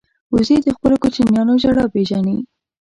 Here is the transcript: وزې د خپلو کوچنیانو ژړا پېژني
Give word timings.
وزې 0.33 0.57
د 0.65 0.67
خپلو 0.75 0.95
کوچنیانو 1.03 1.53
ژړا 1.63 1.85
پېژني 1.93 2.37